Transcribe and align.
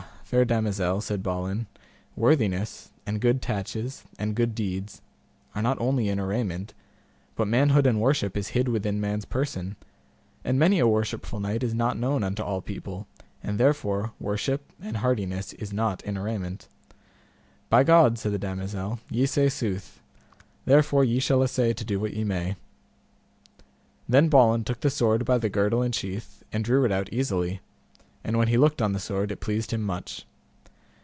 fair 0.31 0.45
damosel, 0.45 1.01
said 1.01 1.21
Balin, 1.21 1.67
worthiness, 2.15 2.93
and 3.05 3.19
good 3.19 3.41
tatches, 3.41 4.05
and 4.17 4.33
good 4.33 4.55
deeds, 4.55 5.01
are 5.53 5.61
not 5.61 5.77
only 5.81 6.07
in 6.07 6.21
arrayment, 6.21 6.73
but 7.35 7.49
manhood 7.49 7.85
and 7.85 7.99
worship 7.99 8.37
is 8.37 8.47
hid 8.55 8.69
within 8.69 9.01
man's 9.01 9.25
person, 9.25 9.75
and 10.45 10.57
many 10.57 10.79
a 10.79 10.87
worshipful 10.87 11.41
knight 11.41 11.63
is 11.63 11.73
not 11.73 11.97
known 11.99 12.23
unto 12.23 12.41
all 12.41 12.61
people, 12.61 13.07
and 13.43 13.59
therefore 13.59 14.13
worship 14.21 14.71
and 14.81 14.95
hardiness 14.95 15.51
is 15.51 15.73
not 15.73 16.01
in 16.05 16.17
arrayment. 16.17 16.69
By 17.69 17.83
God, 17.83 18.17
said 18.17 18.31
the 18.31 18.39
damosel, 18.39 18.99
ye 19.09 19.25
say 19.25 19.49
sooth; 19.49 19.99
therefore 20.63 21.03
ye 21.03 21.19
shall 21.19 21.43
assay 21.43 21.73
to 21.73 21.83
do 21.83 21.99
what 21.99 22.13
ye 22.13 22.23
may. 22.23 22.55
Then 24.07 24.29
Balin 24.29 24.63
took 24.63 24.79
the 24.79 24.89
sword 24.89 25.25
by 25.25 25.39
the 25.39 25.49
girdle 25.49 25.81
and 25.81 25.93
sheath, 25.93 26.41
and 26.53 26.63
drew 26.63 26.85
it 26.85 26.91
out 26.93 27.11
easily; 27.11 27.59
and 28.23 28.37
when 28.37 28.49
he 28.49 28.55
looked 28.55 28.83
on 28.83 28.93
the 28.93 28.99
sword 28.99 29.31
it 29.31 29.39
pleased 29.39 29.71
him 29.73 29.81
much. 29.81 30.27